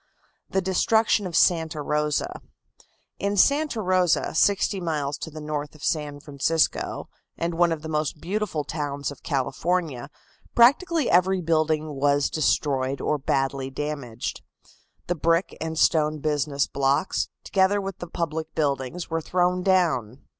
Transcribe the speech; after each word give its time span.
THE 0.49 0.63
DESTRUCTION 0.63 1.27
OF 1.27 1.35
SANTA 1.35 1.79
ROSA. 1.79 2.41
In 3.19 3.37
Santa 3.37 3.83
Rosa, 3.83 4.33
sixty 4.33 4.79
miles 4.81 5.15
to 5.19 5.29
the 5.29 5.39
north 5.39 5.75
of 5.75 5.83
San 5.83 6.19
Francisco, 6.19 7.07
and 7.37 7.53
one 7.53 7.71
of 7.71 7.83
the 7.83 7.87
most 7.87 8.19
beautiful 8.19 8.63
towns 8.63 9.11
of 9.11 9.21
California, 9.21 10.09
practically 10.55 11.07
every 11.07 11.39
building 11.39 11.93
was 11.93 12.31
destroyed 12.31 12.99
or 12.99 13.19
badly 13.19 13.69
damaged. 13.69 14.41
The 15.05 15.13
brick 15.13 15.55
and 15.61 15.77
stone 15.77 16.17
business 16.17 16.65
blocks, 16.65 17.29
together 17.43 17.79
with 17.79 17.99
the 17.99 18.07
public 18.07 18.55
buildings, 18.55 19.11
were 19.11 19.21
thrown 19.21 19.61
down. 19.61 20.23